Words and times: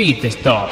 Pit 0.00 0.24
Stop. 0.24 0.70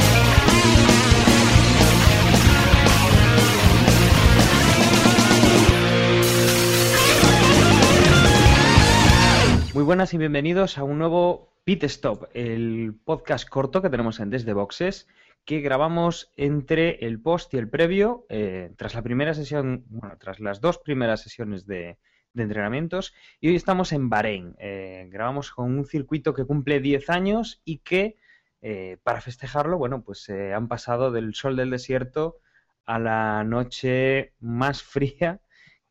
Muy 9.75 9.85
buenas 9.85 10.15
y 10.15 10.17
bienvenidos 10.17 10.79
a 10.79 10.85
un 10.85 10.97
nuevo 10.99 11.53
Pit 11.65 11.85
Stop, 11.85 12.31
el 12.33 12.95
podcast 13.05 13.47
corto 13.47 13.83
que 13.83 13.91
tenemos 13.91 14.19
en 14.21 14.31
Desde 14.31 14.55
Boxes, 14.55 15.07
que 15.45 15.61
grabamos 15.61 16.33
entre 16.39 17.05
el 17.05 17.21
post 17.21 17.53
y 17.53 17.59
el 17.59 17.69
previo, 17.69 18.25
eh, 18.31 18.73
tras 18.79 18.95
la 18.95 19.03
primera 19.03 19.35
sesión, 19.35 19.85
bueno, 19.91 20.17
tras 20.19 20.41
las 20.41 20.63
dos 20.63 20.79
primeras 20.79 21.21
sesiones 21.21 21.67
de, 21.67 21.99
entrenamientos, 22.35 23.13
y 23.43 23.49
hoy 23.49 23.57
estamos 23.57 23.93
en 23.93 24.09
Bahrein. 24.09 24.55
Eh, 24.59 25.07
grabamos 25.11 25.51
con 25.51 25.77
un 25.77 25.85
circuito 25.85 26.33
que 26.33 26.47
cumple 26.47 26.81
10 26.81 27.11
años 27.11 27.61
y 27.67 27.81
que, 27.81 28.17
eh, 28.61 28.99
para 29.03 29.21
festejarlo, 29.21 29.79
bueno, 29.79 30.03
pues 30.03 30.29
eh, 30.29 30.53
han 30.53 30.69
pasado 30.69 31.11
del 31.13 31.35
sol 31.35 31.57
del 31.57 31.71
desierto 31.71 32.39
a 32.87 32.99
la 32.99 33.45
noche 33.45 34.33
más 34.41 34.83
fría 34.83 35.41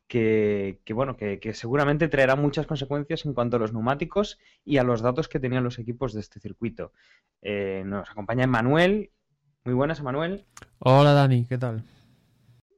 que, 0.08 0.80
que, 0.86 0.94
bueno, 0.94 1.18
que, 1.18 1.40
que, 1.40 1.54
seguramente 1.54 2.08
traerá 2.08 2.36
muchas 2.36 2.66
consecuencias 2.66 3.26
en 3.26 3.34
cuanto 3.34 3.58
a 3.58 3.60
los 3.60 3.74
neumáticos 3.74 4.40
y 4.64 4.78
a 4.78 4.84
los 4.84 5.02
datos 5.02 5.28
que 5.28 5.40
tenían 5.40 5.64
los 5.64 5.80
equipos 5.80 6.14
de 6.14 6.22
este 6.22 6.40
circuito. 6.40 6.94
Eh, 7.42 7.84
nos 7.86 8.10
acompaña 8.10 8.46
Emanuel. 8.46 9.12
Muy 9.64 9.74
buenas, 9.74 10.00
Emanuel. 10.00 10.46
Hola, 10.80 11.14
Dani, 11.14 11.46
¿qué 11.46 11.58
tal? 11.58 11.84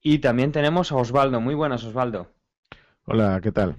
Y 0.02 0.20
también 0.20 0.52
tenemos 0.52 0.92
a 0.92 0.96
Osvaldo. 0.96 1.40
Muy 1.40 1.56
buenas, 1.56 1.84
Osvaldo. 1.84 2.32
Hola, 3.06 3.40
¿qué 3.42 3.52
tal? 3.52 3.76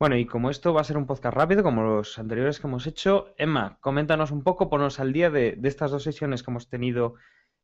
Bueno, 0.00 0.16
y 0.16 0.24
como 0.24 0.48
esto 0.48 0.72
va 0.72 0.80
a 0.80 0.84
ser 0.84 0.96
un 0.96 1.04
podcast 1.04 1.36
rápido, 1.36 1.62
como 1.62 1.82
los 1.82 2.18
anteriores 2.18 2.58
que 2.58 2.66
hemos 2.66 2.86
hecho, 2.86 3.34
Emma, 3.36 3.76
coméntanos 3.82 4.30
un 4.30 4.42
poco, 4.42 4.70
ponos 4.70 4.98
al 4.98 5.12
día 5.12 5.28
de, 5.28 5.60
estas 5.62 5.90
dos 5.90 6.04
sesiones 6.04 6.42
que 6.42 6.50
hemos 6.50 6.70
tenido 6.70 7.16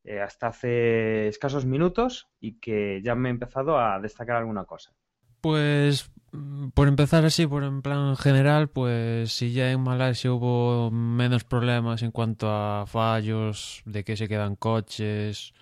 eh, 0.04 0.20
hasta 0.20 0.48
hace 0.48 1.28
escasos 1.28 1.64
minutos 1.64 2.28
y 2.38 2.60
que 2.60 3.00
ya 3.02 3.14
me 3.14 3.30
he 3.30 3.32
empezado 3.32 3.78
a 3.78 3.98
destacar 4.00 4.36
alguna 4.36 4.66
cosa. 4.66 4.92
Pues 5.40 6.10
por 6.74 6.88
empezar 6.88 7.24
así, 7.24 7.46
por 7.46 7.64
en 7.64 7.80
plan 7.80 8.14
general, 8.18 8.68
pues 8.68 9.32
si 9.32 9.54
ya 9.54 9.72
en 9.72 9.80
Malasia 9.80 10.30
hubo 10.30 10.90
menos 10.90 11.44
problemas 11.44 12.02
en 12.02 12.10
cuanto 12.10 12.50
a 12.50 12.84
fallos, 12.86 13.80
de 13.86 14.04
que 14.04 14.14
se 14.14 14.28
quedan 14.28 14.56
coches, 14.56 15.54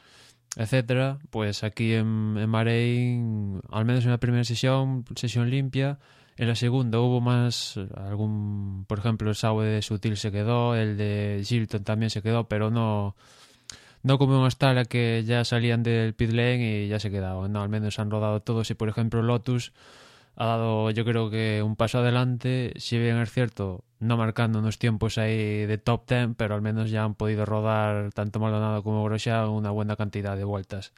etcétera, 0.57 1.19
pues 1.31 1.63
aquí 1.63 1.93
en, 1.93 2.35
en 2.37 3.63
al 3.71 3.85
menos 3.85 4.05
en 4.05 4.11
la 4.11 4.19
primera 4.19 4.43
sesión, 4.43 5.05
sesión 5.15 5.51
limpia, 5.51 6.01
en 6.37 6.49
la 6.49 6.55
segunda 6.55 6.99
hubo 7.01 7.21
más, 7.21 7.79
algún, 7.97 8.85
por 8.89 8.99
ejemplo, 8.99 9.31
el 9.31 9.37
Saue 9.37 9.67
de 9.67 9.83
Sutil 9.83 10.17
se 10.17 10.33
quedó, 10.33 10.75
el 10.75 10.97
de 10.97 11.43
Gilton 11.45 11.85
también 11.85 12.11
se 12.11 12.23
quedó, 12.23 12.49
pero 12.49 12.71
no 12.71 13.15
no 14.05 14.19
como 14.19 14.37
en 14.37 14.45
Australia 14.45 14.85
que 14.85 15.25
ya 15.27 15.45
salían 15.45 15.83
del 15.83 16.15
pit 16.15 16.31
lane 16.31 16.85
y 16.85 16.89
ya 16.89 17.01
se 17.01 17.11
quedaban, 17.11 17.53
no, 17.53 17.63
al 17.63 17.71
menos 17.71 17.99
han 17.99 18.11
rodado 18.11 18.41
todos. 18.41 18.71
Y 18.71 18.75
por 18.75 18.89
ejemplo 18.89 19.23
Lotus 19.23 19.73
ha 20.37 20.47
dado 20.47 20.91
yo 20.91 21.05
creo 21.05 21.31
que 21.31 21.63
un 21.65 21.75
paso 21.75 21.99
adelante, 21.99 22.75
si 22.77 22.99
bien 22.99 23.17
es 23.19 23.33
cierto, 23.33 23.85
no 24.01 24.17
marcando 24.19 24.59
unos 24.59 24.79
tiempos 24.79 25.17
ahí 25.17 25.65
de 25.65 25.79
top 25.79 26.07
10, 26.07 26.29
pero 26.37 26.55
al 26.55 26.61
menos 26.61 26.91
ya 26.91 27.03
han 27.05 27.15
podido 27.15 27.47
rodar 27.47 28.13
tanto 28.13 28.41
Maldonado 28.41 28.83
como 28.83 29.05
Grosjean 29.05 29.49
una 29.49 29.71
buena 29.71 29.97
cantidad 29.97 30.37
de 30.37 30.45
vueltas. 30.45 30.93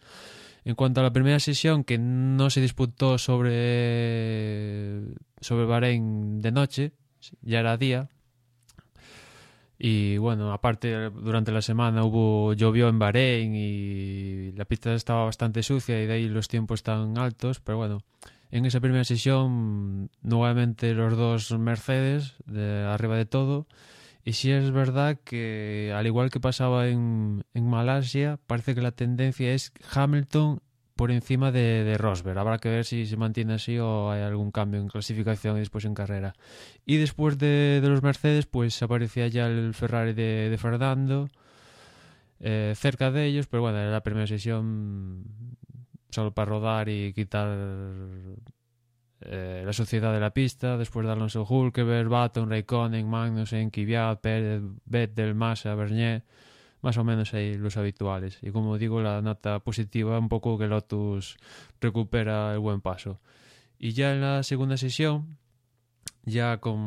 En 0.66 0.74
cuanto 0.74 1.00
a 1.00 1.04
la 1.04 1.12
primera 1.12 1.38
sesión, 1.38 1.84
que 1.84 1.96
no 1.96 2.50
se 2.50 2.60
disputó 2.60 3.18
sobre, 3.18 5.00
sobre 5.40 5.64
Bahrein 5.64 6.40
de 6.42 6.50
noche, 6.50 6.92
ya 7.40 7.60
era 7.60 7.76
día, 7.76 8.08
y 9.78 10.16
bueno, 10.16 10.52
aparte 10.52 11.10
durante 11.10 11.52
la 11.52 11.62
semana 11.62 12.02
hubo 12.02 12.52
llovió 12.54 12.88
en 12.88 12.98
Bahrein 12.98 13.54
y 13.54 14.52
la 14.56 14.64
pista 14.64 14.92
estaba 14.92 15.24
bastante 15.24 15.62
sucia 15.62 16.02
y 16.02 16.06
de 16.06 16.14
ahí 16.14 16.28
los 16.28 16.48
tiempos 16.48 16.82
tan 16.82 17.16
altos, 17.16 17.60
pero 17.60 17.78
bueno, 17.78 18.02
en 18.50 18.64
esa 18.64 18.80
primera 18.80 19.04
sesión 19.04 20.10
nuevamente 20.22 20.94
los 20.94 21.16
dos 21.16 21.56
Mercedes 21.58 22.34
de 22.46 22.84
arriba 22.84 23.16
de 23.16 23.26
todo. 23.26 23.66
Y 24.24 24.32
sí 24.32 24.50
es 24.50 24.72
verdad 24.72 25.20
que 25.22 25.92
al 25.94 26.04
igual 26.06 26.30
que 26.30 26.40
pasaba 26.40 26.88
en, 26.88 27.44
en 27.54 27.68
Malasia, 27.68 28.40
parece 28.48 28.74
que 28.74 28.82
la 28.82 28.90
tendencia 28.90 29.52
es 29.52 29.72
Hamilton 29.94 30.60
por 30.96 31.10
encima 31.10 31.52
de, 31.52 31.84
de, 31.84 31.98
Rosberg. 31.98 32.38
Habrá 32.38 32.58
que 32.58 32.70
ver 32.70 32.84
si 32.84 33.06
se 33.06 33.16
mantiene 33.16 33.54
así 33.54 33.78
o 33.78 34.10
hay 34.10 34.22
algún 34.22 34.50
cambio 34.50 34.80
en 34.80 34.88
clasificación 34.88 35.56
y 35.56 35.60
después 35.60 35.84
en 35.84 35.94
carrera. 35.94 36.34
Y 36.86 36.96
después 36.96 37.38
de, 37.38 37.80
de 37.82 37.88
los 37.88 38.02
Mercedes, 38.02 38.46
pues 38.46 38.82
aparecía 38.82 39.28
ya 39.28 39.46
el 39.46 39.74
Ferrari 39.74 40.14
de, 40.14 40.48
de 40.50 40.58
Fernando 40.58 41.28
eh, 42.40 42.74
cerca 42.76 43.10
de 43.10 43.26
ellos, 43.26 43.46
pero 43.46 43.62
bueno, 43.62 43.78
era 43.78 43.90
la 43.90 44.02
primera 44.02 44.26
sesión 44.26 45.24
solo 46.10 46.32
para 46.32 46.50
rodar 46.50 46.88
y 46.88 47.12
quitar 47.12 47.48
eh, 49.20 49.62
la 49.64 49.72
suciedad 49.72 50.12
de 50.12 50.20
la 50.20 50.30
pista. 50.30 50.78
Después 50.78 51.06
de 51.06 51.12
Alonso 51.12 51.46
Hulkeberg, 51.48 52.08
Baton, 52.08 52.50
Raikkonen, 52.50 53.08
Magnussen, 53.08 53.70
Kvyat, 53.70 54.20
Pérez, 54.20 54.62
Vettel, 54.86 55.34
Massa, 55.34 55.74
Bernier 55.74 56.24
más 56.82 56.96
o 56.98 57.04
menos 57.04 57.34
ahí 57.34 57.54
los 57.54 57.76
habituales. 57.76 58.38
Y 58.42 58.50
como 58.50 58.78
digo, 58.78 59.00
la 59.00 59.22
nota 59.22 59.60
positiva 59.60 60.18
un 60.18 60.28
poco 60.28 60.58
que 60.58 60.66
Lotus 60.66 61.36
recupera 61.80 62.52
el 62.52 62.58
buen 62.58 62.80
paso. 62.80 63.20
Y 63.78 63.92
ya 63.92 64.12
en 64.12 64.20
la 64.20 64.42
segunda 64.42 64.76
sesión, 64.76 65.36
ya 66.24 66.58
con 66.58 66.78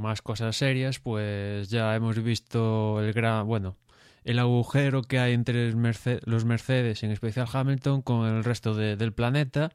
más 0.00 0.22
cosas 0.22 0.56
serias, 0.56 0.98
pues 0.98 1.68
ya 1.70 1.94
hemos 1.94 2.22
visto 2.22 3.00
el 3.00 3.12
gran, 3.12 3.46
bueno, 3.46 3.76
el 4.24 4.38
agujero 4.38 5.02
que 5.02 5.18
hay 5.18 5.32
entre 5.32 5.72
los 5.72 6.44
Mercedes, 6.44 7.02
en 7.02 7.10
especial 7.10 7.48
Hamilton, 7.50 8.02
con 8.02 8.26
el 8.26 8.44
resto 8.44 8.74
de, 8.74 8.96
del 8.96 9.12
planeta. 9.12 9.72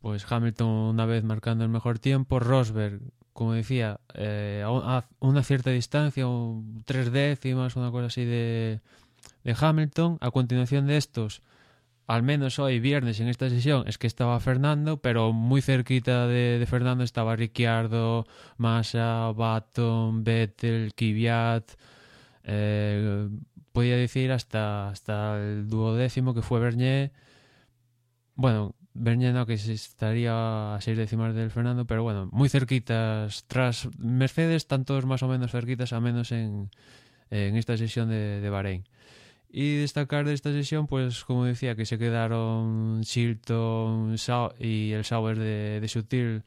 Pues 0.00 0.30
Hamilton 0.30 0.68
una 0.68 1.06
vez 1.06 1.24
marcando 1.24 1.64
el 1.64 1.70
mejor 1.70 1.98
tiempo, 1.98 2.38
Rosberg 2.38 3.00
como 3.36 3.52
decía, 3.52 4.00
eh, 4.14 4.62
a 4.64 5.04
una 5.20 5.42
cierta 5.42 5.68
distancia, 5.68 6.24
tres 6.86 7.12
décimas, 7.12 7.76
una 7.76 7.90
cosa 7.90 8.06
así 8.06 8.24
de, 8.24 8.80
de 9.44 9.56
Hamilton. 9.60 10.16
A 10.22 10.30
continuación 10.30 10.86
de 10.86 10.96
estos, 10.96 11.42
al 12.06 12.22
menos 12.22 12.58
hoy, 12.58 12.80
viernes, 12.80 13.20
en 13.20 13.28
esta 13.28 13.50
sesión, 13.50 13.86
es 13.88 13.98
que 13.98 14.06
estaba 14.06 14.40
Fernando, 14.40 15.02
pero 15.02 15.34
muy 15.34 15.60
cerquita 15.60 16.26
de, 16.26 16.58
de 16.58 16.64
Fernando 16.64 17.04
estaba 17.04 17.36
Ricciardo, 17.36 18.26
Massa, 18.56 19.32
Baton, 19.36 20.24
Vettel, 20.24 20.94
Kvyat. 20.94 21.72
Eh, 22.44 23.28
podía 23.72 23.96
decir 23.96 24.32
hasta, 24.32 24.88
hasta 24.88 25.36
el 25.36 25.68
duodécimo 25.68 26.32
que 26.32 26.40
fue 26.40 26.58
Bernier. 26.58 27.12
Bueno, 28.34 28.74
Bernier 28.98 29.34
no, 29.34 29.46
que 29.46 29.54
estaría 29.54 30.74
a 30.74 30.80
seis 30.80 30.96
décimas 30.96 31.34
del 31.34 31.50
Fernando, 31.50 31.86
pero 31.86 32.02
bueno, 32.02 32.28
muy 32.32 32.48
cerquitas. 32.48 33.44
Tras 33.46 33.88
Mercedes, 33.98 34.56
están 34.56 34.84
todos 34.84 35.06
más 35.06 35.22
o 35.22 35.28
menos 35.28 35.52
cerquitas, 35.52 35.92
a 35.92 36.00
menos 36.00 36.32
en, 36.32 36.70
en 37.30 37.56
esta 37.56 37.76
sesión 37.76 38.08
de, 38.08 38.40
de 38.40 38.50
Bahrein. 38.50 38.84
Y 39.48 39.76
destacar 39.76 40.26
de 40.26 40.34
esta 40.34 40.52
sesión, 40.52 40.86
pues 40.86 41.24
como 41.24 41.44
decía, 41.44 41.76
que 41.76 41.86
se 41.86 41.98
quedaron 41.98 43.02
Chilton 43.02 44.16
y 44.58 44.92
el 44.92 45.04
Sauer 45.04 45.38
de, 45.38 45.80
de 45.80 45.88
Sutil, 45.88 46.42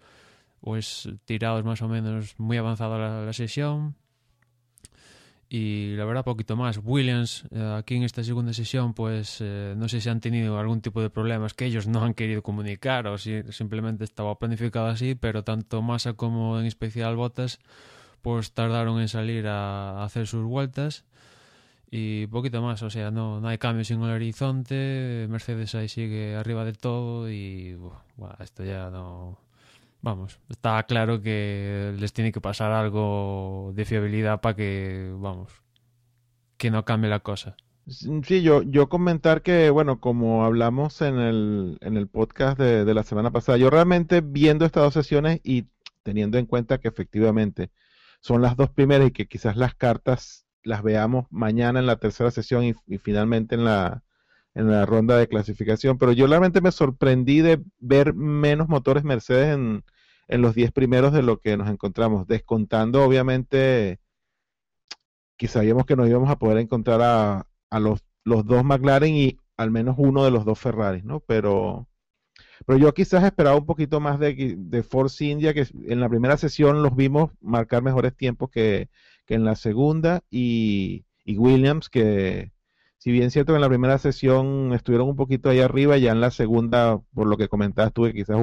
pues 0.62 1.10
tirados 1.26 1.64
más 1.64 1.82
o 1.82 1.88
menos 1.88 2.36
muy 2.38 2.58
avanzado 2.58 3.00
la, 3.00 3.26
la 3.26 3.34
sesión 3.34 3.96
y 5.50 5.96
la 5.96 6.06
verdad 6.06 6.24
poquito 6.24 6.56
más. 6.56 6.80
Williams 6.84 7.44
eh, 7.52 7.76
aquí 7.78 7.96
en 7.96 8.04
esta 8.04 8.24
segunda 8.24 8.54
sesión 8.54 8.94
pues 8.94 9.40
eh, 9.42 9.74
no 9.76 9.90
sé 9.90 10.00
si 10.00 10.10
han 10.10 10.22
tenido 10.22 10.60
algún 10.60 10.82
tipo 10.82 11.02
de 11.02 11.10
problemas 11.10 11.56
que 11.56 11.66
ellos 11.66 11.88
no 11.88 12.04
han 12.04 12.14
querido 12.14 12.44
comunicar 12.44 13.08
o 13.08 13.18
si 13.18 13.42
simplemente 13.52 14.04
estaba 14.04 14.38
planificado 14.38 14.88
así, 14.88 15.16
pero 15.16 15.44
tanto 15.44 15.82
Massa 15.82 16.14
como 16.14 16.60
en 16.60 16.68
especial 16.68 17.16
Bottas 17.16 17.60
pues 18.22 18.54
tardaron 18.54 19.02
en 19.02 19.08
salir 19.08 19.48
a, 19.48 20.04
hacer 20.04 20.28
sus 20.28 20.44
vueltas 20.44 21.06
y 21.92 22.28
poquito 22.28 22.62
más, 22.62 22.84
o 22.84 22.92
sea, 22.92 23.10
no, 23.10 23.42
no 23.42 23.48
hay 23.48 23.58
cambios 23.58 23.90
en 23.90 24.04
el 24.04 24.12
horizonte, 24.12 25.26
Mercedes 25.30 25.74
ahí 25.74 25.88
sigue 25.88 26.36
arriba 26.36 26.64
de 26.64 26.74
todo 26.74 27.32
y 27.32 27.74
bueno, 27.76 28.36
esto 28.40 28.64
ya 28.64 28.92
no 28.92 29.40
vamos, 30.02 30.40
está 30.50 30.82
claro 30.84 31.22
que 31.22 31.94
les 31.98 32.14
tiene 32.14 32.32
que 32.32 32.42
pasar 32.42 32.72
algo 32.72 33.72
de 33.76 33.86
fiabilidad 33.86 34.42
para 34.42 34.56
que, 34.56 35.14
vamos, 35.18 35.52
que 36.58 36.72
no 36.72 36.86
cambie 36.86 37.10
la 37.10 37.20
cosa. 37.20 37.56
Sí, 37.88 38.44
yo, 38.44 38.62
yo 38.62 38.88
comentar 38.88 39.42
que, 39.42 39.72
bueno, 39.72 40.00
como 40.00 40.46
hablamos 40.46 41.02
en 41.02 41.18
el, 41.18 41.78
en 41.82 41.98
el 41.98 42.08
podcast 42.08 42.60
de, 42.60 42.86
de 42.86 42.94
la 42.94 43.04
semana 43.04 43.32
pasada, 43.32 43.58
yo 43.58 43.72
realmente 43.72 44.22
viendo 44.22 44.66
estas 44.66 44.84
dos 44.84 44.94
sesiones 44.94 45.42
y 45.44 45.68
teniendo 46.04 46.38
en 46.38 46.46
cuenta 46.46 46.78
que 46.78 46.88
efectivamente 46.88 47.72
son 48.22 48.42
las 48.44 48.56
dos 48.56 48.70
primeras 48.70 49.08
y 49.08 49.12
que 49.12 49.28
quizás 49.28 49.56
las 49.58 49.74
cartas 49.74 50.46
las 50.64 50.84
veamos 50.84 51.26
mañana 51.32 51.80
en 51.80 51.88
la 51.88 51.98
tercera 51.98 52.30
sesión 52.32 52.64
y, 52.64 52.76
y 52.86 53.00
finalmente 53.00 53.56
en 53.56 53.66
la, 53.66 54.04
en 54.56 54.70
la 54.72 54.86
ronda 54.86 55.18
de 55.18 55.28
clasificación, 55.28 55.98
pero 55.98 56.12
yo 56.12 56.28
realmente 56.28 56.62
me 56.62 56.72
sorprendí 56.72 57.42
de 57.42 57.62
ver 57.80 58.14
menos 58.14 58.68
motores 58.68 59.04
Mercedes 59.04 59.56
en, 59.56 59.84
en 60.28 60.42
los 60.42 60.56
10 60.56 60.72
primeros 60.72 61.14
de 61.14 61.24
lo 61.24 61.40
que 61.40 61.58
nos 61.58 61.70
encontramos, 61.70 62.28
descontando 62.28 63.04
obviamente 63.04 64.00
que 65.38 65.48
sabíamos 65.48 65.86
que 65.86 65.96
nos 65.96 66.10
íbamos 66.10 66.30
a 66.30 66.38
poder 66.38 66.58
encontrar 66.58 67.02
a, 67.02 67.48
a 67.70 67.80
los, 67.80 68.04
los 68.26 68.46
dos 68.46 68.64
McLaren 68.64 69.16
y 69.16 69.38
al 69.58 69.72
menos 69.72 69.96
uno 69.98 70.24
de 70.24 70.32
los 70.32 70.46
dos 70.46 70.60
Ferraris, 70.60 71.04
¿no? 71.04 71.22
Pero, 71.22 71.88
pero 72.66 72.78
yo 72.78 72.94
quizás 72.94 73.24
esperaba 73.24 73.58
un 73.58 73.66
poquito 73.66 74.00
más 74.00 74.20
de, 74.20 74.56
de 74.58 74.84
Force 74.84 75.24
India, 75.26 75.54
que 75.54 75.68
en 75.88 76.00
la 76.00 76.10
primera 76.10 76.38
sesión 76.38 76.84
los 76.84 76.96
vimos 76.96 77.32
marcar 77.42 77.84
mejores 77.84 78.16
tiempos 78.16 78.50
que, 78.50 78.90
que 79.26 79.36
en 79.36 79.46
la 79.46 79.56
segunda, 79.56 80.24
y, 80.30 81.06
y 81.24 81.38
Williams, 81.38 81.90
que 81.90 82.52
si 83.00 83.12
bien 83.12 83.32
cierto 83.32 83.54
que 83.54 83.58
en 83.58 83.62
la 83.62 83.70
primera 83.70 83.98
sesión 83.98 84.74
estuvieron 84.74 85.10
un 85.10 85.16
poquito 85.16 85.50
ahí 85.50 85.60
arriba, 85.62 85.98
ya 85.98 86.12
en 86.12 86.22
la 86.22 86.32
segunda, 86.32 87.00
por 87.14 87.28
lo 87.28 87.38
que 87.38 87.48
comentabas 87.50 87.94
tú, 87.94 88.04
que 88.04 88.14
quizás 88.14 88.38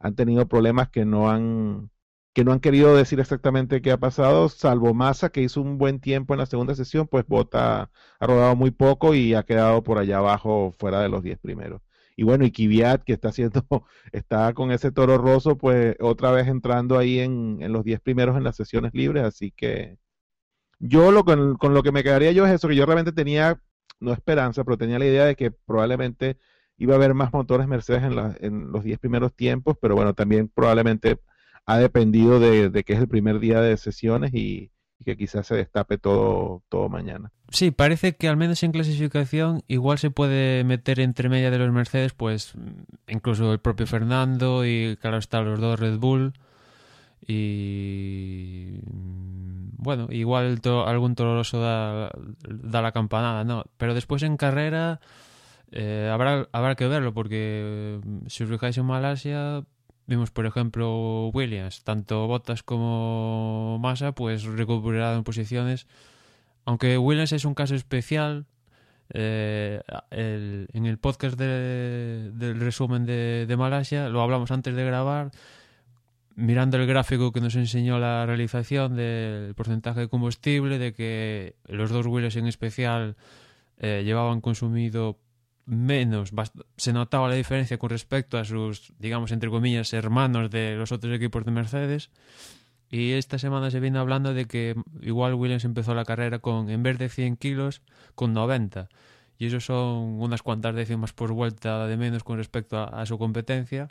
han 0.00 0.14
tenido 0.14 0.48
problemas 0.48 0.88
que 0.90 1.04
no 1.04 1.30
han 1.30 1.90
que 2.34 2.44
no 2.44 2.52
han 2.52 2.60
querido 2.60 2.94
decir 2.94 3.18
exactamente 3.20 3.82
qué 3.82 3.90
ha 3.90 3.98
pasado, 3.98 4.48
salvo 4.48 4.94
Massa, 4.94 5.30
que 5.30 5.42
hizo 5.42 5.60
un 5.60 5.76
buen 5.78 5.98
tiempo 6.00 6.34
en 6.34 6.38
la 6.38 6.46
segunda 6.46 6.74
sesión, 6.76 7.08
pues 7.08 7.26
Bota 7.26 7.90
ha 8.20 8.26
rodado 8.26 8.54
muy 8.54 8.70
poco 8.70 9.14
y 9.14 9.34
ha 9.34 9.42
quedado 9.42 9.82
por 9.82 9.98
allá 9.98 10.18
abajo, 10.18 10.72
fuera 10.78 11.00
de 11.00 11.08
los 11.08 11.22
10 11.24 11.38
primeros. 11.40 11.82
Y 12.16 12.22
bueno, 12.24 12.44
y 12.44 12.52
Kvyat, 12.52 13.02
que 13.04 13.14
está 13.14 13.28
haciendo, 13.30 13.64
está 14.12 14.52
con 14.54 14.70
ese 14.72 14.92
toro 14.92 15.18
roso, 15.18 15.58
pues 15.58 15.96
otra 16.00 16.30
vez 16.30 16.46
entrando 16.48 16.96
ahí 16.98 17.18
en, 17.20 17.58
en 17.60 17.72
los 17.72 17.84
10 17.84 18.00
primeros 18.00 18.36
en 18.36 18.44
las 18.44 18.56
sesiones 18.56 18.94
libres, 18.94 19.24
así 19.24 19.50
que 19.50 19.98
yo 20.78 21.10
lo 21.12 21.24
con, 21.24 21.56
con 21.56 21.74
lo 21.74 21.82
que 21.82 21.92
me 21.92 22.02
quedaría 22.04 22.32
yo 22.32 22.46
es 22.46 22.52
eso, 22.52 22.68
que 22.68 22.76
yo 22.76 22.86
realmente 22.86 23.12
tenía, 23.12 23.60
no 24.00 24.12
esperanza, 24.12 24.64
pero 24.64 24.78
tenía 24.78 24.98
la 24.98 25.06
idea 25.06 25.24
de 25.24 25.36
que 25.36 25.50
probablemente 25.50 26.38
iba 26.76 26.94
a 26.94 26.96
haber 26.96 27.14
más 27.14 27.32
motores 27.32 27.66
Mercedes 27.66 28.02
en, 28.04 28.14
en 28.40 28.72
los 28.72 28.84
10 28.84 28.98
primeros 28.98 29.34
tiempos, 29.34 29.76
pero 29.80 29.94
bueno, 29.94 30.14
también 30.14 30.48
probablemente 30.48 31.18
ha 31.68 31.76
dependido 31.76 32.40
de, 32.40 32.82
que 32.82 32.94
es 32.94 32.98
el 32.98 33.08
primer 33.08 33.40
día 33.40 33.60
de 33.60 33.76
sesiones 33.76 34.32
y, 34.32 34.70
que 35.04 35.16
quizás 35.16 35.46
se 35.46 35.54
destape 35.54 35.96
todo, 35.96 36.62
todo 36.68 36.88
mañana. 36.88 37.30
Sí, 37.50 37.70
parece 37.70 38.16
que 38.16 38.28
al 38.28 38.36
menos 38.36 38.62
en 38.62 38.72
clasificación 38.72 39.62
igual 39.68 39.98
se 39.98 40.10
puede 40.10 40.64
meter 40.64 40.98
entre 40.98 41.28
media 41.28 41.50
de 41.50 41.58
los 41.58 41.72
Mercedes, 41.72 42.14
pues 42.14 42.54
incluso 43.06 43.52
el 43.52 43.60
propio 43.60 43.86
Fernando 43.86 44.66
y 44.66 44.96
claro 45.00 45.18
está 45.18 45.40
los 45.40 45.60
dos 45.60 45.78
Red 45.78 45.98
Bull 45.98 46.32
y 47.26 48.80
bueno, 49.76 50.08
igual 50.10 50.60
algún 50.86 51.14
tororoso 51.14 51.60
da, 51.60 52.10
da, 52.48 52.82
la 52.82 52.92
campanada, 52.92 53.44
¿no? 53.44 53.64
Pero 53.76 53.94
después 53.94 54.22
en 54.22 54.36
carrera 54.36 55.00
eh, 55.72 56.10
habrá, 56.12 56.48
habrá 56.52 56.74
que 56.74 56.86
verlo 56.86 57.12
porque 57.14 58.00
si 58.26 58.44
os 58.44 58.50
fijáis 58.50 58.78
en 58.78 58.86
Malasia 58.86 59.64
Vimos, 60.08 60.30
por 60.30 60.46
ejemplo, 60.46 61.28
Williams, 61.34 61.84
tanto 61.84 62.26
Bottas 62.26 62.62
como 62.62 63.78
Massa, 63.78 64.12
pues 64.12 64.44
recuperaron 64.44 65.22
posiciones. 65.22 65.86
Aunque 66.64 66.96
Williams 66.96 67.32
es 67.32 67.44
un 67.44 67.52
caso 67.52 67.74
especial, 67.74 68.46
eh, 69.12 69.82
en 70.10 70.86
el 70.86 70.96
podcast 70.98 71.38
del 71.38 72.58
resumen 72.58 73.04
de, 73.04 73.44
de, 73.46 73.56
Malasia, 73.58 74.08
lo 74.08 74.22
hablamos 74.22 74.50
antes 74.50 74.74
de 74.74 74.82
grabar, 74.82 75.30
mirando 76.38 76.76
el 76.76 76.86
gráfico 76.86 77.32
que 77.32 77.40
nos 77.40 77.56
enseñó 77.56 77.98
la 77.98 78.24
realización 78.24 78.94
del 78.94 79.56
porcentaje 79.56 80.00
de 80.00 80.08
combustible, 80.08 80.78
de 80.78 80.92
que 80.92 81.56
los 81.66 81.90
dos 81.90 82.06
Williams 82.06 82.36
en 82.36 82.46
especial 82.46 83.16
eh, 83.76 84.02
llevaban 84.04 84.40
consumido 84.40 85.18
menos, 85.66 86.30
se 86.76 86.92
notaba 86.92 87.28
la 87.28 87.34
diferencia 87.34 87.76
con 87.76 87.90
respecto 87.90 88.38
a 88.38 88.44
sus, 88.44 88.92
digamos, 89.00 89.32
entre 89.32 89.50
comillas, 89.50 89.92
hermanos 89.92 90.48
de 90.48 90.76
los 90.76 90.92
otros 90.92 91.12
equipos 91.12 91.44
de 91.44 91.50
Mercedes. 91.50 92.10
Y 92.88 93.12
esta 93.12 93.38
semana 93.40 93.72
se 93.72 93.80
viene 93.80 93.98
hablando 93.98 94.32
de 94.32 94.46
que 94.46 94.76
igual 95.02 95.34
Williams 95.34 95.64
empezó 95.64 95.92
la 95.92 96.04
carrera 96.04 96.38
con, 96.38 96.70
en 96.70 96.84
vez 96.84 96.98
de 96.98 97.08
100 97.08 97.36
kilos, 97.36 97.82
con 98.14 98.32
90. 98.32 98.88
Y 99.38 99.46
eso 99.46 99.58
son 99.58 100.20
unas 100.20 100.42
cuantas 100.42 100.76
décimas 100.76 101.12
por 101.12 101.32
vuelta 101.32 101.86
de 101.88 101.96
menos 101.96 102.22
con 102.22 102.38
respecto 102.38 102.78
a, 102.78 103.04
su 103.06 103.18
competencia. 103.18 103.88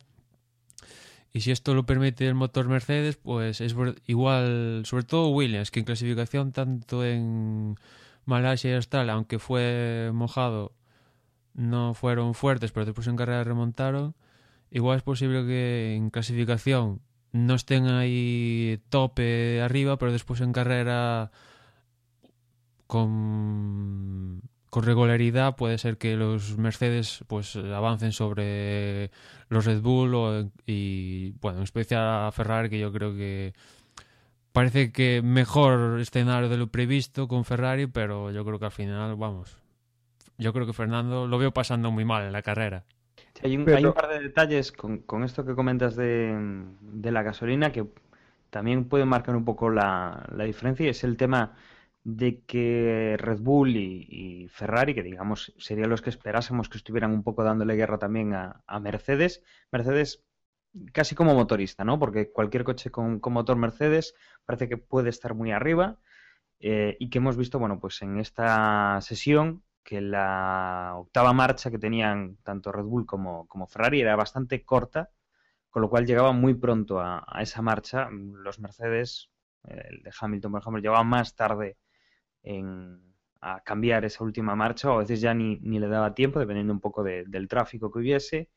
Y 1.38 1.42
si 1.42 1.52
esto 1.52 1.76
lo 1.76 1.86
permite 1.86 2.28
el 2.28 2.34
motor 2.34 2.68
Mercedes, 2.68 3.16
pues 3.16 3.62
es 3.62 3.76
igual, 4.08 4.82
sobre 4.86 5.04
todo 5.04 5.30
Williams, 5.30 5.70
que 5.70 5.78
en 5.82 5.86
clasificación 5.86 6.52
tanto 6.52 7.06
en 7.06 7.76
Malasia 8.26 8.72
y 8.72 8.74
Australia, 8.74 9.14
aunque 9.14 9.38
fue 9.38 10.10
mojado, 10.16 10.74
no 11.54 11.94
fueron 11.94 12.34
fuertes, 12.34 12.72
pero 12.72 12.88
después 12.88 13.06
en 13.06 13.18
carrera 13.18 13.44
remontaron. 13.44 14.16
Igual 14.72 14.98
es 14.98 15.04
posible 15.04 15.46
que 15.46 15.94
en 15.96 16.10
clasificación 16.10 17.02
no 17.34 17.54
estén 17.54 17.86
ahí 17.86 18.82
tope 18.90 19.62
arriba, 19.62 20.00
pero 20.00 20.12
después 20.12 20.42
en 20.42 20.54
carrera 20.54 21.30
con, 22.88 24.42
con 24.70 24.84
regularidad 24.84 25.56
puede 25.56 25.78
ser 25.78 25.98
que 25.98 26.16
los 26.16 26.58
Mercedes 26.58 27.24
pues 27.28 27.56
avancen 27.56 28.12
sobre 28.12 29.12
los 29.50 29.66
Red 29.66 29.82
Bull 29.82 30.52
y 30.66 31.32
bueno, 31.42 31.60
en 31.60 31.64
especial 31.64 32.28
a 32.28 32.32
Ferrari 32.32 32.70
que 32.70 32.80
yo 32.80 32.92
creo 32.92 33.16
que 33.16 33.54
parece 34.58 34.92
que 34.92 35.22
mejor 35.22 36.00
escenario 36.00 36.50
de 36.50 36.58
lo 36.58 36.66
previsto 36.68 37.28
con 37.28 37.46
Ferrari, 37.46 37.86
pero 37.86 38.32
yo 38.32 38.44
creo 38.44 38.58
que 38.58 38.66
al 38.66 38.72
final, 38.72 39.16
vamos, 39.16 39.56
yo 40.40 40.52
creo 40.52 40.66
que 40.66 40.74
Fernando 40.74 41.28
lo 41.28 41.38
veo 41.38 41.52
pasando 41.52 41.92
muy 41.92 42.06
mal 42.06 42.24
en 42.24 42.32
la 42.32 42.42
carrera. 42.42 42.84
hay, 43.44 43.56
un, 43.56 43.66
par 43.66 44.10
de 44.10 44.20
detalles 44.20 44.72
con, 44.72 45.24
esto 45.24 45.46
que 45.46 45.54
comentas 45.54 45.96
de, 45.96 46.36
la 47.04 47.22
gasolina 47.22 47.72
que 47.72 47.86
también 48.50 48.86
pueden 48.86 49.08
marcar 49.08 49.36
un 49.36 49.46
poco 49.46 49.70
la, 49.70 50.26
diferencia 50.44 50.88
y 50.88 50.90
es 50.90 51.04
el 51.04 51.18
tema 51.18 51.56
de 52.08 52.42
que 52.46 53.18
Red 53.20 53.42
Bull 53.42 53.76
y, 53.76 54.48
Ferrari, 54.50 54.96
que 54.96 55.04
digamos 55.04 55.54
serían 55.58 55.90
los 55.90 56.02
que 56.02 56.10
esperásemos 56.10 56.70
que 56.70 56.78
estuvieran 56.78 57.12
un 57.12 57.22
poco 57.22 57.44
dándole 57.44 57.76
guerra 57.76 58.00
también 58.00 58.34
a, 58.34 58.80
Mercedes, 58.80 59.44
Mercedes 59.74 60.24
casi 60.94 61.16
como 61.16 61.34
motorista, 61.34 61.84
¿no? 61.84 62.00
Porque 62.00 62.32
cualquier 62.32 62.64
coche 62.64 62.92
con, 62.92 63.20
motor 63.22 63.58
Mercedes 63.58 64.16
parece 64.46 64.70
que 64.70 64.78
puede 64.78 65.10
estar 65.10 65.34
muy 65.34 65.52
arriba 65.52 66.00
eh, 66.62 66.96
y 66.98 67.10
que 67.10 67.18
hemos 67.18 67.36
visto, 67.36 67.60
bueno, 67.60 67.78
pues 67.82 68.02
en 68.02 68.20
esta 68.20 69.02
sesión 69.02 69.64
que 69.84 70.00
la 70.00 70.94
octava 70.96 71.34
marcha 71.34 71.72
que 71.72 71.78
tenían 71.78 72.38
tanto 72.38 72.72
Red 72.72 72.86
Bull 72.86 73.06
como, 73.06 73.68
Ferrari 73.68 74.00
era 74.00 74.16
bastante 74.16 74.64
corta, 74.64 75.10
con 75.70 75.82
lo 75.82 75.90
cual 75.90 76.06
llegaba 76.06 76.32
muy 76.32 76.54
pronto 76.54 77.02
a, 77.02 77.26
esa 77.42 77.62
marcha. 77.62 78.08
Los 78.10 78.60
Mercedes, 78.62 79.30
el 79.66 80.04
de 80.04 80.12
Hamilton, 80.18 80.54
por 80.54 80.62
ejemplo, 80.62 80.82
llevaba 80.82 81.04
más 81.04 81.36
tarde 81.36 81.76
a 83.42 83.62
cambiar 83.64 84.06
esa 84.06 84.24
última 84.24 84.56
marcha, 84.56 84.90
o 84.90 84.96
a 84.96 85.00
veces 85.00 85.22
ya 85.22 85.34
ni, 85.34 85.58
le 85.58 85.88
daba 85.88 86.14
tiempo, 86.14 86.40
dependiendo 86.40 86.74
un 86.74 86.80
poco 86.80 87.04
del 87.04 87.48
tráfico 87.48 87.92
que 87.92 88.00
hubiese. 88.00 88.50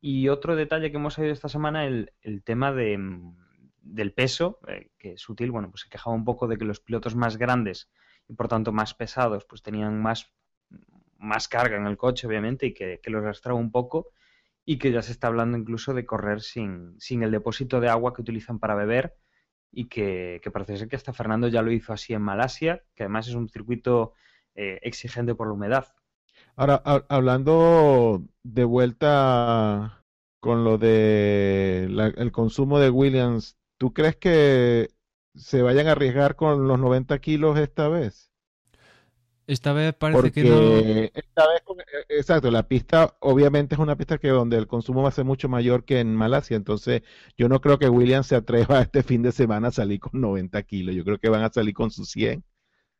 Y 0.00 0.28
otro 0.28 0.56
detalle 0.56 0.90
que 0.90 0.96
hemos 0.96 1.18
oído 1.18 1.32
esta 1.32 1.48
semana, 1.48 1.86
el, 1.86 2.12
el 2.22 2.42
tema 2.42 2.72
de, 2.72 2.98
del 3.82 4.12
peso, 4.12 4.60
eh, 4.68 4.90
que 4.98 5.12
es 5.14 5.28
útil, 5.28 5.50
bueno, 5.50 5.70
pues 5.70 5.82
se 5.82 5.88
quejaba 5.88 6.14
un 6.14 6.24
poco 6.24 6.46
de 6.46 6.56
que 6.56 6.64
los 6.64 6.80
pilotos 6.80 7.16
más 7.16 7.36
grandes 7.36 7.90
y 8.28 8.34
por 8.34 8.48
tanto 8.48 8.72
más 8.72 8.94
pesados, 8.94 9.44
pues 9.44 9.62
tenían 9.62 10.00
más 10.00 10.30
más 11.18 11.48
carga 11.48 11.76
en 11.76 11.86
el 11.86 11.96
coche, 11.96 12.26
obviamente, 12.26 12.66
y 12.66 12.74
que, 12.74 13.00
que 13.02 13.10
lo 13.10 13.18
arrastraba 13.18 13.58
un 13.58 13.70
poco, 13.70 14.12
y 14.64 14.78
que 14.78 14.92
ya 14.92 15.02
se 15.02 15.12
está 15.12 15.26
hablando 15.28 15.58
incluso 15.58 15.94
de 15.94 16.06
correr 16.06 16.40
sin, 16.40 16.94
sin 17.00 17.22
el 17.22 17.30
depósito 17.30 17.80
de 17.80 17.88
agua 17.88 18.14
que 18.14 18.22
utilizan 18.22 18.58
para 18.58 18.74
beber, 18.74 19.16
y 19.70 19.88
que, 19.88 20.40
parece 20.52 20.76
ser 20.76 20.88
que 20.88 20.96
hasta 20.96 21.12
Fernando 21.12 21.48
ya 21.48 21.62
lo 21.62 21.70
hizo 21.70 21.92
así 21.92 22.14
en 22.14 22.22
Malasia, 22.22 22.84
que 22.94 23.04
además 23.04 23.28
es 23.28 23.34
un 23.34 23.48
circuito 23.48 24.14
eh, 24.54 24.78
exigente 24.82 25.34
por 25.34 25.46
la 25.46 25.54
humedad. 25.54 25.86
Ahora, 26.56 26.82
hablando 27.08 28.24
de 28.42 28.64
vuelta 28.64 30.04
con 30.40 30.64
lo 30.64 30.78
de 30.78 31.84
el 32.16 32.32
consumo 32.32 32.78
de 32.78 32.90
Williams, 32.90 33.56
¿tú 33.76 33.92
crees 33.92 34.16
que 34.16 34.90
se 35.34 35.62
vayan 35.62 35.86
a 35.86 35.92
arriesgar 35.92 36.36
con 36.36 36.66
los 36.66 36.78
90 36.78 37.18
kilos 37.20 37.58
esta 37.58 37.88
vez? 37.88 38.27
Esta 39.48 39.72
vez 39.72 39.94
parece 39.94 40.30
que 40.30 40.44
no. 40.44 40.76
Esta 40.76 41.48
vez, 41.48 41.62
eh, 41.78 42.04
exacto, 42.10 42.50
la 42.50 42.68
pista 42.68 43.16
obviamente 43.20 43.74
es 43.74 43.78
una 43.78 43.96
pista 43.96 44.18
que 44.18 44.28
donde 44.28 44.58
el 44.58 44.66
consumo 44.66 45.02
va 45.02 45.08
a 45.08 45.12
ser 45.12 45.24
mucho 45.24 45.48
mayor 45.48 45.84
que 45.86 46.00
en 46.00 46.14
Malasia, 46.14 46.54
entonces 46.54 47.00
yo 47.38 47.48
no 47.48 47.58
creo 47.62 47.78
que 47.78 47.88
Williams 47.88 48.26
se 48.26 48.36
atreva 48.36 48.82
este 48.82 49.02
fin 49.02 49.22
de 49.22 49.32
semana 49.32 49.68
a 49.68 49.72
salir 49.72 50.00
con 50.00 50.20
90 50.20 50.62
kilos, 50.64 50.94
yo 50.94 51.02
creo 51.02 51.16
que 51.16 51.30
van 51.30 51.44
a 51.44 51.50
salir 51.50 51.72
con 51.72 51.90
sus 51.90 52.10
100, 52.10 52.44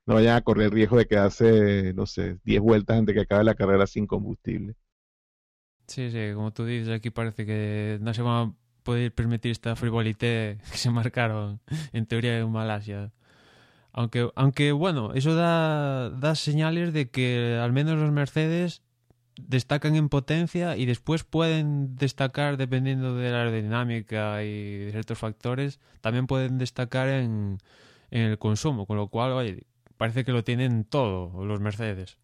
no 0.06 0.14
vayan 0.14 0.36
a 0.36 0.40
correr 0.40 0.66
el 0.66 0.72
riesgo 0.72 0.96
de 0.96 1.06
quedarse, 1.06 1.92
no 1.92 2.06
sé, 2.06 2.38
10 2.44 2.62
vueltas 2.62 2.96
antes 2.98 3.14
que 3.14 3.20
acabe 3.20 3.44
la 3.44 3.54
carrera 3.54 3.86
sin 3.86 4.06
combustible. 4.06 4.74
Sí, 5.86 6.10
sí, 6.10 6.32
como 6.34 6.50
tú 6.54 6.64
dices, 6.64 6.88
aquí 6.88 7.10
parece 7.10 7.44
que 7.44 7.98
no 8.00 8.14
se 8.14 8.22
va 8.22 8.40
a 8.40 8.52
poder 8.84 9.14
permitir 9.14 9.52
esta 9.52 9.76
frivolité 9.76 10.56
que 10.72 10.78
se 10.78 10.88
marcaron 10.88 11.60
en 11.92 12.06
teoría 12.06 12.38
en 12.38 12.50
Malasia. 12.50 13.12
Aunque, 13.92 14.30
aunque 14.34 14.72
bueno, 14.72 15.12
eso 15.14 15.34
da, 15.34 16.34
señales 16.34 16.92
de 16.92 17.10
que 17.10 17.58
al 17.60 17.72
menos 17.72 17.98
los 17.98 18.12
Mercedes 18.12 18.82
destacan 19.40 19.94
en 19.96 20.08
potencia 20.08 20.76
y 20.76 20.86
después 20.86 21.24
pueden 21.24 21.96
destacar 21.96 22.56
dependiendo 22.56 23.16
de 23.16 23.30
la 23.30 23.38
aerodinámica 23.38 24.42
y 24.44 24.78
de 24.78 24.90
ciertos 24.92 25.18
factores, 25.18 25.80
también 26.00 26.26
pueden 26.26 26.58
destacar 26.58 27.08
en, 27.08 27.58
en 28.10 28.22
el 28.22 28.38
consumo, 28.38 28.86
con 28.86 28.96
lo 28.96 29.08
cual, 29.08 29.32
oye, 29.32 29.64
parece 29.96 30.24
que 30.24 30.32
lo 30.32 30.44
tienen 30.44 30.84
todo 30.84 31.44
los 31.44 31.60
Mercedes. 31.60 32.18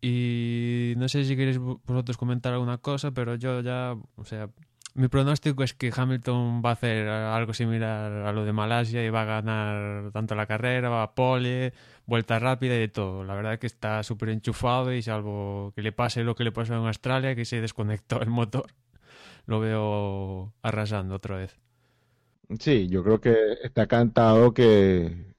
Y 0.00 0.94
no 0.96 1.08
sé 1.08 1.24
si 1.24 1.36
queréis 1.36 1.58
vosotros 1.58 2.16
comentar 2.16 2.52
alguna 2.52 2.78
cosa, 2.78 3.10
pero 3.10 3.34
yo 3.34 3.60
ya, 3.62 3.96
o 4.16 4.24
sea, 4.24 4.48
mi 4.98 5.06
pronóstico 5.06 5.62
es 5.62 5.74
que 5.74 5.92
Hamilton 5.94 6.60
va 6.64 6.70
a 6.70 6.72
hacer 6.72 7.08
algo 7.08 7.54
similar 7.54 8.10
a 8.26 8.32
lo 8.32 8.44
de 8.44 8.52
Malasia 8.52 9.04
y 9.04 9.10
va 9.10 9.22
a 9.22 9.40
ganar 9.40 10.10
tanto 10.10 10.34
la 10.34 10.46
carrera, 10.46 10.88
va 10.88 11.04
a 11.04 11.14
pole, 11.14 11.72
vuelta 12.04 12.40
rápida 12.40 12.74
y 12.74 12.80
de 12.80 12.88
todo. 12.88 13.22
La 13.22 13.34
verdad 13.34 13.52
es 13.52 13.58
que 13.60 13.68
está 13.68 14.02
súper 14.02 14.30
enchufado 14.30 14.92
y 14.92 15.00
salvo 15.00 15.72
que 15.76 15.82
le 15.82 15.92
pase 15.92 16.24
lo 16.24 16.34
que 16.34 16.42
le 16.42 16.50
pasó 16.50 16.74
en 16.74 16.84
Australia, 16.84 17.36
que 17.36 17.44
se 17.44 17.60
desconectó 17.60 18.20
el 18.20 18.28
motor, 18.28 18.72
lo 19.46 19.60
veo 19.60 20.52
arrasando 20.62 21.14
otra 21.14 21.36
vez. 21.36 21.56
Sí, 22.58 22.88
yo 22.88 23.04
creo 23.04 23.20
que 23.20 23.36
está 23.62 23.86
cantado 23.86 24.52
que 24.52 25.34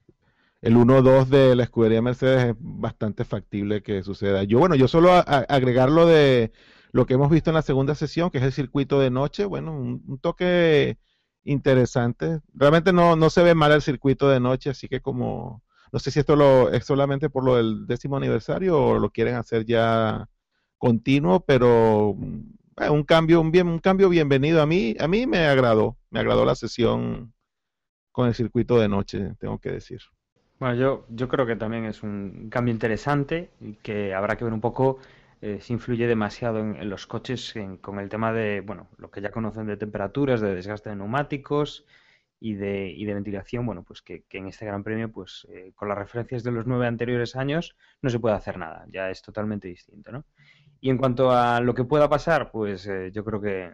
el 0.62 0.76
1-2 0.76 1.26
de 1.26 1.56
la 1.58 1.64
escudería 1.64 2.02
Mercedes 2.02 2.46
es 2.46 2.56
bastante 2.60 3.26
factible 3.26 3.84
que 3.84 4.04
suceda. 4.04 4.44
Yo, 4.44 4.60
bueno, 4.60 4.76
yo 4.76 4.88
solo 4.88 5.12
agregar 5.12 5.90
lo 5.92 6.06
de 6.06 6.54
lo 6.92 7.06
que 7.06 7.14
hemos 7.16 7.30
visto 7.30 7.50
en 7.50 7.56
la 7.56 7.62
segunda 7.62 7.96
sesión, 7.96 8.30
que 8.30 8.40
es 8.40 8.44
el 8.44 8.54
circuito 8.54 9.00
de 9.00 9.12
noche, 9.12 9.46
bueno, 9.46 9.74
un, 9.74 10.20
toque 10.20 10.98
interesante. 11.44 12.40
Realmente 12.54 12.94
no, 12.94 13.16
no 13.16 13.30
se 13.30 13.44
ve 13.44 13.56
mal 13.56 13.72
el 13.72 13.82
circuito 13.82 14.30
de 14.30 14.40
noche, 14.40 14.72
así 14.72 14.88
que 14.88 15.02
como, 15.02 15.64
no 15.92 16.00
sé 16.00 16.12
si 16.12 16.20
esto 16.20 16.72
es 16.72 16.86
solamente 16.86 17.30
por 17.30 17.44
lo 17.44 17.56
del 17.56 17.86
décimo 17.88 18.18
aniversario 18.18 18.80
o 18.80 19.00
lo 19.00 19.12
quieren 19.12 19.36
hacer 19.36 19.66
ya 19.66 20.28
continuo, 20.78 21.42
pero 21.42 22.16
eh, 22.78 22.90
un 22.90 23.04
cambio, 23.04 23.42
un 23.42 23.52
bien, 23.52 23.68
un 23.68 23.80
cambio 23.80 24.10
bienvenido 24.10 24.62
a 24.62 24.66
mí, 24.66 24.96
a 25.00 25.08
mí 25.08 25.28
me 25.28 25.46
agradó, 25.46 25.98
me 26.10 26.20
agradó 26.20 26.46
la 26.46 26.56
sesión 26.56 27.34
con 28.12 28.28
el 28.28 28.34
circuito 28.34 28.80
de 28.80 28.90
noche, 28.90 29.36
tengo 29.40 29.60
que 29.60 29.72
decir. 29.72 30.02
Bueno, 30.60 30.76
yo, 30.76 31.06
yo 31.10 31.30
creo 31.30 31.46
que 31.46 31.56
también 31.56 31.86
es 31.86 32.04
un 32.04 32.50
cambio 32.50 32.74
interesante 32.74 33.50
y 33.62 33.74
que 33.76 34.14
habrá 34.14 34.36
que 34.36 34.44
ver 34.44 34.54
un 34.54 34.60
poco 34.60 35.00
eh, 35.42 35.60
si 35.62 35.74
influye 35.74 36.06
demasiado 36.06 36.60
en, 36.60 36.90
los 36.90 37.08
coches 37.08 37.54
con 37.82 38.00
el 38.00 38.10
tema 38.10 38.34
de, 38.34 38.62
bueno, 38.62 38.90
lo 38.98 39.10
que 39.10 39.22
ya 39.22 39.32
conocen 39.32 39.68
de 39.68 39.78
temperaturas, 39.78 40.42
de 40.42 40.54
desgaste 40.54 40.90
de 40.90 40.98
neumáticos 40.98 41.86
y 42.42 42.56
de, 42.56 42.90
y 42.90 43.06
de 43.06 43.14
ventilación, 43.14 43.66
bueno, 43.66 43.84
pues 43.84 44.02
que, 44.02 44.26
en 44.32 44.48
este 44.48 44.66
Gran 44.66 44.84
Premio, 44.84 45.12
pues 45.12 45.48
eh, 45.50 45.72
con 45.76 45.88
las 45.88 45.98
referencias 45.98 46.44
de 46.44 46.52
los 46.52 46.68
nueve 46.68 46.88
anteriores 46.88 47.38
años, 47.38 47.78
no 48.02 48.10
se 48.10 48.20
puede 48.20 48.36
hacer 48.36 48.58
nada, 48.58 48.86
ya 48.90 49.10
es 49.10 49.22
totalmente 49.22 49.70
distinto, 49.70 50.12
¿no? 50.12 50.26
Y 50.82 50.90
en 50.90 50.98
cuanto 50.98 51.32
a 51.32 51.62
lo 51.62 51.74
que 51.74 51.86
pueda 51.86 52.10
pasar, 52.10 52.52
pues 52.52 52.86
eh, 52.88 53.12
yo 53.14 53.24
creo 53.24 53.42
que 53.42 53.72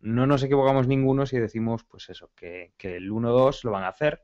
no 0.00 0.26
nos 0.26 0.42
equivocamos 0.42 0.88
ninguno 0.88 1.26
si 1.26 1.38
decimos, 1.38 1.84
pues 1.84 2.08
eso, 2.10 2.30
que, 2.34 2.72
que 2.78 2.96
el 2.96 3.10
1-2 3.10 3.64
lo 3.64 3.70
van 3.72 3.84
a 3.84 3.88
hacer. 3.88 4.22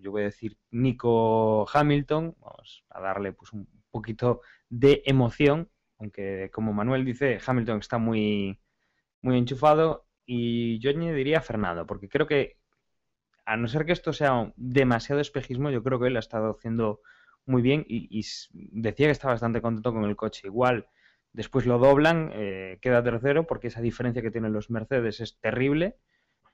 yo 0.00 0.10
voy 0.10 0.22
a 0.22 0.26
decir 0.26 0.56
Nico 0.70 1.66
Hamilton, 1.72 2.36
vamos 2.40 2.84
a 2.90 3.00
darle 3.00 3.32
pues 3.32 3.52
un 3.52 3.66
poquito 3.96 4.42
de 4.68 5.02
emoción, 5.06 5.70
aunque 5.98 6.50
como 6.52 6.72
Manuel 6.72 7.04
dice, 7.04 7.38
Hamilton 7.44 7.78
está 7.78 7.98
muy, 7.98 8.58
muy 9.22 9.38
enchufado. 9.38 10.06
Y 10.26 10.78
yo 10.80 10.90
añadiría 10.90 11.40
Fernando, 11.40 11.86
porque 11.86 12.08
creo 12.08 12.26
que 12.26 12.58
a 13.44 13.56
no 13.56 13.68
ser 13.68 13.86
que 13.86 13.92
esto 13.92 14.12
sea 14.12 14.52
demasiado 14.56 15.20
espejismo, 15.20 15.70
yo 15.70 15.82
creo 15.82 16.00
que 16.00 16.08
él 16.08 16.16
ha 16.16 16.20
estado 16.20 16.50
haciendo 16.50 17.00
muy 17.46 17.62
bien 17.62 17.84
y, 17.88 18.24
decía 18.52 19.06
que 19.06 19.12
está 19.12 19.28
bastante 19.28 19.62
contento 19.62 19.92
con 19.92 20.04
el 20.04 20.16
coche. 20.16 20.48
Igual 20.48 20.88
después 21.32 21.64
lo 21.64 21.78
doblan, 21.78 22.30
eh, 22.34 22.78
queda 22.82 23.04
tercero 23.04 23.46
porque 23.46 23.68
esa 23.68 23.80
diferencia 23.80 24.22
que 24.22 24.32
tienen 24.32 24.52
los 24.52 24.70
Mercedes 24.70 25.20
es 25.20 25.38
terrible, 25.38 25.96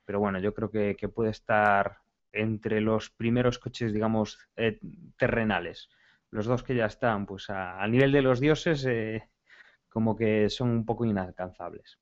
pero 0.05 0.19
bueno, 0.19 0.39
yo 0.39 0.53
creo 0.53 0.69
que, 0.69 0.95
puede 1.09 1.31
estar 1.31 1.97
entre 2.31 2.81
los 2.81 3.09
primeros 3.09 3.59
coches, 3.59 3.93
digamos, 3.93 4.39
eh, 4.55 4.79
terrenales 5.17 5.89
los 6.33 6.47
dos 6.47 6.63
que 6.63 6.75
ya 6.75 6.87
están 6.87 7.25
pues 7.27 7.49
a, 7.49 7.85
nivel 7.87 8.11
de 8.11 8.23
los 8.23 8.39
dioses 8.39 8.83
eh, 8.85 9.29
como 9.87 10.15
que 10.15 10.49
son 10.49 10.69
un 10.71 10.85
poco 10.85 11.05
inalcanzables. 11.05 11.99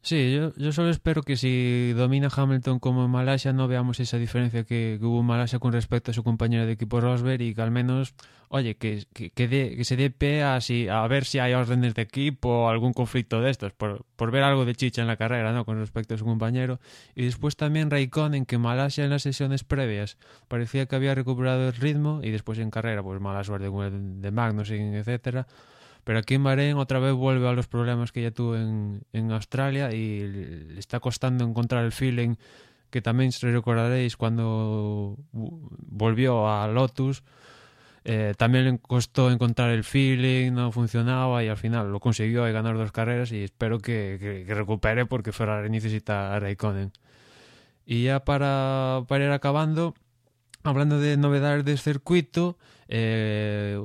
Sí, 0.00 0.32
yo, 0.32 0.54
yo 0.54 0.72
solo 0.72 0.90
espero 0.90 1.22
que 1.22 1.36
si 1.36 1.92
domina 1.92 2.28
Hamilton 2.34 2.78
como 2.78 3.04
en 3.04 3.10
Malasia 3.10 3.52
no 3.52 3.66
veamos 3.68 3.98
esa 4.00 4.16
diferencia 4.16 4.64
que, 4.64 4.98
hubo 5.02 5.20
en 5.20 5.26
Malasia 5.26 5.58
con 5.58 5.72
respecto 5.72 6.12
a 6.12 6.14
su 6.14 6.22
compañero 6.22 6.66
de 6.66 6.72
equipo 6.72 7.00
Rosberg 7.00 7.42
y 7.42 7.54
que 7.54 7.62
al 7.62 7.72
menos, 7.72 8.14
oye, 8.48 8.76
que, 8.76 9.04
que, 9.12 9.30
que, 9.30 9.84
se 9.84 9.96
dé 9.96 10.10
pe 10.10 10.42
a, 10.42 10.56
a 10.56 11.08
ver 11.08 11.24
si 11.24 11.40
hay 11.40 11.52
órdenes 11.52 11.94
de 11.94 12.02
equipo 12.02 12.48
o 12.48 12.68
algún 12.68 12.92
conflicto 12.92 13.40
de 13.42 13.50
estos, 13.50 13.72
por, 13.72 14.06
por 14.16 14.30
ver 14.30 14.44
algo 14.44 14.64
de 14.64 14.76
chicha 14.76 15.02
en 15.02 15.08
la 15.08 15.16
carrera, 15.16 15.52
¿no? 15.52 15.64
Con 15.64 15.78
respecto 15.78 16.14
a 16.14 16.18
su 16.18 16.24
compañero. 16.24 16.80
Y 17.14 17.24
después 17.24 17.56
también 17.56 17.90
Raikkonen, 17.90 18.46
que 18.46 18.56
Malasia 18.56 19.04
en 19.04 19.10
las 19.10 19.22
sesiones 19.22 19.64
previas 19.64 20.16
parecía 20.46 20.86
que 20.86 20.96
había 20.96 21.14
recuperado 21.14 21.68
el 21.68 21.74
ritmo 21.74 22.20
y 22.22 22.30
después 22.30 22.58
en 22.60 22.70
carrera, 22.70 23.02
pues 23.02 23.20
mala 23.20 23.44
suerte 23.44 23.66
el 23.66 24.22
de 24.22 24.30
Magnussen, 24.30 24.94
etcétera 24.94 25.46
pero 26.08 26.20
aquí 26.20 26.36
en 26.36 26.42
Bahrein 26.42 26.78
otra 26.78 27.00
vez 27.00 27.12
vuelve 27.12 27.46
a 27.46 27.52
los 27.52 27.66
problemas 27.66 28.12
que 28.12 28.22
ya 28.22 28.30
tuvo 28.30 28.56
en, 28.56 29.02
en 29.12 29.30
Australia 29.30 29.92
y 29.92 30.26
le 30.26 30.80
está 30.80 31.00
costando 31.00 31.44
encontrar 31.44 31.84
el 31.84 31.92
feeling 31.92 32.36
que 32.88 33.02
también 33.02 33.30
recordaréis 33.42 34.16
cuando 34.16 35.18
volvió 35.32 36.48
a 36.48 36.66
Lotus. 36.66 37.24
Eh, 38.04 38.32
también 38.38 38.64
le 38.64 38.78
costó 38.78 39.30
encontrar 39.30 39.68
el 39.68 39.84
feeling, 39.84 40.52
no 40.52 40.72
funcionaba 40.72 41.44
y 41.44 41.48
al 41.48 41.58
final 41.58 41.92
lo 41.92 42.00
consiguió 42.00 42.48
y 42.48 42.52
ganar 42.52 42.78
dos 42.78 42.90
carreras 42.90 43.30
y 43.30 43.42
espero 43.42 43.78
que, 43.78 44.44
que, 44.46 44.54
recupere 44.54 45.04
porque 45.04 45.32
Ferrari 45.32 45.68
necesita 45.68 46.34
a 46.34 46.40
Raikkonen. 46.40 46.90
Y 47.84 48.04
ya 48.04 48.24
para, 48.24 49.02
para 49.08 49.26
ir 49.26 49.30
acabando, 49.30 49.92
hablando 50.62 50.98
de 50.98 51.16
novedades 51.16 51.64
del 51.64 51.78
circuito, 51.78 52.58
eh, 52.88 53.78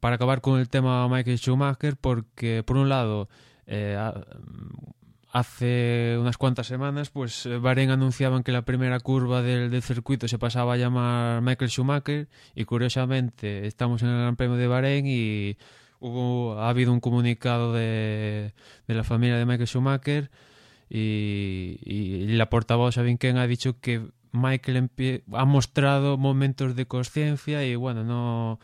para 0.00 0.16
acabar 0.16 0.40
con 0.40 0.60
el 0.60 0.68
tema 0.68 1.08
Michael 1.08 1.38
Schumacher, 1.38 1.96
porque 1.96 2.62
por 2.64 2.76
un 2.76 2.88
lado, 2.88 3.28
eh, 3.66 3.98
hace 5.34 6.16
unas 6.20 6.36
cuantas 6.38 6.66
semanas, 6.66 7.10
pues 7.10 7.48
Bahrein 7.60 7.90
anunciaban 7.90 8.42
que 8.42 8.52
la 8.52 8.62
primera 8.62 9.00
curva 9.00 9.42
del, 9.42 9.82
circuito 9.82 10.28
se 10.28 10.38
pasaba 10.38 10.74
a 10.74 10.76
llamar 10.76 11.42
Michael 11.42 11.70
Schumacher 11.70 12.28
y 12.54 12.64
curiosamente 12.64 13.66
estamos 13.66 14.02
en 14.02 14.10
el 14.10 14.18
Gran 14.18 14.36
Premio 14.36 14.56
de 14.56 14.68
Bahrein 14.68 15.06
y 15.06 15.56
hubo, 15.98 16.58
ha 16.60 16.68
habido 16.68 16.92
un 16.92 17.00
comunicado 17.00 17.72
de, 17.72 18.52
de 18.86 18.94
la 18.94 19.02
familia 19.02 19.36
de 19.36 19.44
Michael 19.44 19.66
Schumacher 19.66 20.30
y, 20.88 21.78
y 21.82 22.26
la 22.28 22.48
portavoz 22.48 22.94
Sabine 22.94 23.18
Ken 23.18 23.36
ha 23.36 23.48
dicho 23.48 23.80
que 23.80 24.02
Michael 24.34 24.90
ha 25.32 25.44
mostrado 25.44 26.18
momentos 26.18 26.74
de 26.74 26.86
conciencia 26.86 27.64
y 27.64 27.76
bueno, 27.76 28.02
no 28.02 28.58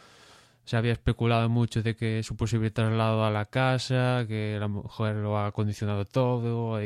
se 0.64 0.76
había 0.76 0.92
especulado 0.92 1.48
mucho 1.48 1.82
de 1.82 1.94
que 1.96 2.22
su 2.22 2.36
posible 2.36 2.70
traslado 2.70 3.24
a 3.24 3.30
la 3.30 3.46
casa, 3.46 4.24
que 4.28 4.56
la 4.58 4.68
mujer 4.68 5.16
lo 5.16 5.38
ha 5.38 5.52
condicionado 5.52 6.04
todo 6.04 6.80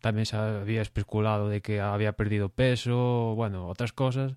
también 0.00 0.26
se 0.26 0.36
había 0.36 0.82
especulado 0.82 1.48
de 1.48 1.60
que 1.62 1.80
había 1.80 2.12
perdido 2.12 2.48
peso, 2.48 3.34
bueno, 3.34 3.66
otras 3.66 3.92
cosas. 3.92 4.34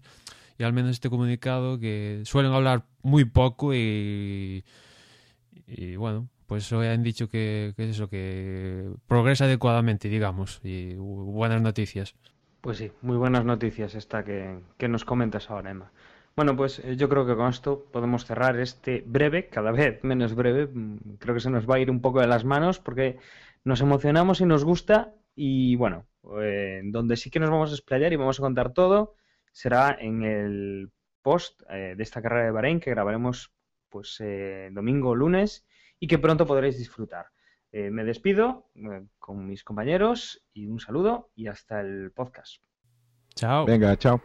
Y 0.58 0.64
al 0.64 0.74
menos 0.74 0.92
este 0.92 1.10
comunicado 1.10 1.80
que 1.80 2.22
suelen 2.26 2.54
hablar 2.54 2.86
muy 3.04 3.26
poco 3.26 3.74
y, 3.76 4.64
bueno, 5.98 6.28
pues 6.48 6.72
hoy 6.74 6.88
han 6.88 7.04
dicho 7.04 7.30
que, 7.30 7.74
que 7.78 7.84
es 7.84 7.92
eso, 7.92 8.10
que 8.10 8.90
progresa 9.08 9.46
adecuadamente, 9.46 10.10
digamos, 10.10 10.60
y 10.64 10.96
buenas 10.96 11.62
noticias. 11.62 12.16
Pues 12.62 12.78
sí, 12.78 12.92
muy 13.02 13.16
buenas 13.16 13.46
noticias 13.46 13.96
esta 13.96 14.26
que, 14.26 14.60
nos 14.90 15.06
comentas 15.06 15.50
ahora, 15.50 15.72
Emma. 15.72 15.92
Bueno, 16.36 16.58
pues 16.58 16.80
eh, 16.80 16.98
yo 16.98 17.08
creo 17.08 17.26
que 17.26 17.36
con 17.36 17.50
esto 17.50 17.86
podemos 17.92 18.26
cerrar 18.26 18.60
este 18.60 19.02
breve, 19.06 19.48
cada 19.48 19.72
vez 19.72 20.04
menos 20.04 20.36
breve. 20.36 20.68
Mm, 20.68 21.18
creo 21.20 21.36
que 21.36 21.40
se 21.42 21.50
nos 21.50 21.70
va 21.70 21.76
a 21.76 21.80
ir 21.80 21.90
un 21.90 22.02
poco 22.02 22.20
de 22.20 22.28
las 22.28 22.44
manos 22.44 22.80
porque 22.80 23.18
nos 23.64 23.80
emocionamos 23.82 24.42
y 24.42 24.46
nos 24.46 24.66
gusta. 24.66 25.16
Y 25.36 25.78
bueno, 25.78 26.06
eh, 26.42 26.82
donde 26.84 27.16
sí 27.16 27.30
que 27.30 27.40
nos 27.40 27.50
vamos 27.50 27.72
a 27.72 27.76
explayar 27.76 28.12
y 28.12 28.18
vamos 28.18 28.40
a 28.40 28.44
contar 28.44 28.74
todo 28.74 29.16
será 29.54 29.98
en 30.00 30.24
el 30.24 30.92
post 31.22 31.62
eh, 31.70 31.96
de 31.96 32.04
esta 32.04 32.22
carrera 32.22 32.46
de 32.46 32.52
Bahrein 32.52 32.80
que 32.82 32.92
grabaremos 32.92 33.52
pues 33.90 34.22
domingo 34.72 35.10
o 35.10 35.16
lunes 35.16 35.66
y 36.00 36.08
que 36.08 36.20
pronto 36.20 36.46
podréis 36.46 36.78
disfrutar. 36.78 37.28
Eh, 37.72 37.92
me 37.92 38.04
despido 38.04 38.70
eh, 38.76 39.06
con 39.20 39.48
mis 39.48 39.64
compañeros 39.64 40.44
y 40.54 40.68
un 40.68 40.80
saludo 40.80 41.30
y 41.36 41.48
hasta 41.48 41.82
el 41.82 42.12
podcast. 42.12 42.62
Chao. 43.36 43.66
Venga, 43.66 43.96
chao. 43.98 44.22